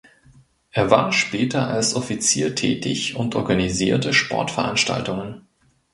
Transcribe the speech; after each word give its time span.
Er 0.71 0.89
war 0.89 1.11
später 1.13 1.67
als 1.67 1.93
Offizier 1.93 2.55
tätig 2.55 3.15
und 3.17 3.35
organisierte 3.35 4.13
Sportveranstaltungen. 4.15 5.45